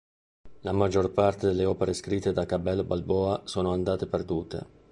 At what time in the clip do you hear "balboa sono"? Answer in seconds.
2.83-3.71